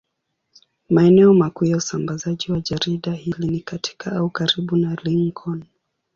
Maeneo 0.89 1.33
makuu 1.33 1.65
ya 1.65 1.77
usambazaji 1.77 2.51
wa 2.51 2.61
jarida 2.61 3.11
hili 3.13 3.47
ni 3.47 3.59
katika 3.59 4.11
au 4.11 4.29
karibu 4.29 4.77
na 4.77 4.95
Lincoln. 5.03 5.65